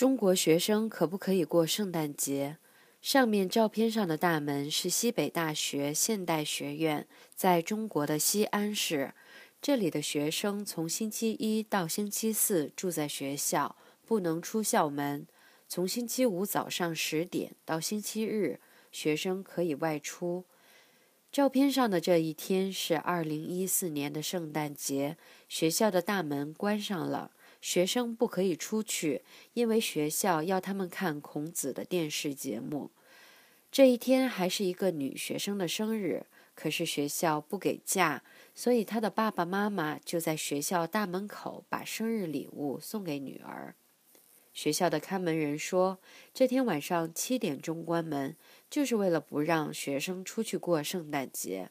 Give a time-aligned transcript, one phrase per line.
[0.00, 2.56] 中国学生可不可以过圣诞节？
[3.02, 9.12] 上面照片上的大门是西北大学现代学院，在中国的西安市。
[9.60, 13.76] 这里的学生从星期一到星期四住在学校，
[14.06, 15.26] 不能出校门。
[15.68, 18.58] 从星期五早上十点到星期日，
[18.90, 20.46] 学生可以外出。
[21.30, 27.32] 照片上的这一天是二零一四年的圣诞节，学校的大门关上了。
[27.60, 29.22] 学生不可以出去，
[29.54, 32.90] 因为学校要他们看孔子的电视节目。
[33.70, 38.22] 这一天还是一个女学生的生日，可是学校不给假，
[38.54, 43.74] 所以她的爸爸妈妈就在学校大门口把生日礼物送给女儿。
[44.52, 46.00] 学校的看门人说，
[46.34, 48.34] 这天晚上七点钟关门，
[48.68, 51.70] 就是为了不让学生出去过圣诞节。